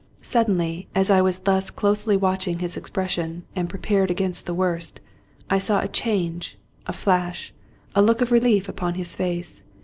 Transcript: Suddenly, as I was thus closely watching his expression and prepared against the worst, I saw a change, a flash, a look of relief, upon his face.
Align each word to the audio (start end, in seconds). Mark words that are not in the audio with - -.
Suddenly, 0.23 0.87
as 0.95 1.11
I 1.11 1.21
was 1.21 1.37
thus 1.37 1.69
closely 1.69 2.17
watching 2.17 2.57
his 2.57 2.75
expression 2.75 3.43
and 3.55 3.69
prepared 3.69 4.09
against 4.09 4.47
the 4.47 4.53
worst, 4.55 4.99
I 5.47 5.59
saw 5.59 5.79
a 5.79 5.87
change, 5.87 6.57
a 6.87 6.91
flash, 6.93 7.53
a 7.93 8.01
look 8.01 8.19
of 8.19 8.31
relief, 8.31 8.67
upon 8.67 8.95
his 8.95 9.15
face. 9.15 9.61